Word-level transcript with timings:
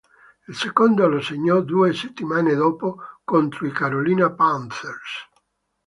Il 0.47 0.55
secondo 0.55 1.07
lo 1.07 1.21
segnò 1.21 1.61
due 1.61 1.93
settimane 1.93 2.55
dopo 2.55 3.01
contro 3.23 3.67
i 3.67 3.71
Carolina 3.71 4.31
Panthers. 4.31 5.29